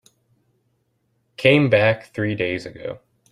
[1.37, 3.01] Came back three days ago.